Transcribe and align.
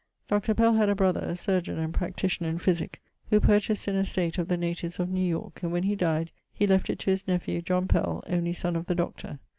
Dr. 0.27 0.55
Pell 0.55 0.73
had 0.73 0.89
a 0.89 0.95
brother 0.95 1.19
a 1.19 1.35
chirurgian 1.35 1.77
and 1.77 1.93
practitioner 1.93 2.49
in 2.49 2.57
physick, 2.57 2.99
who 3.29 3.39
purchased 3.39 3.87
an 3.87 3.95
estate 3.97 4.39
of 4.39 4.47
the 4.47 4.57
natives 4.57 4.99
of 4.99 5.09
New 5.11 5.21
York 5.21 5.61
and 5.61 5.71
when 5.71 5.83
he 5.83 5.95
died 5.95 6.31
he 6.51 6.65
left 6.65 6.89
it 6.89 6.97
to 6.97 7.11
his 7.11 7.27
nephew 7.27 7.61
John 7.61 7.87
Pell, 7.87 8.23
only 8.25 8.51
son 8.53 8.75
of 8.75 8.87
the 8.87 8.95
Doctor. 8.95 9.37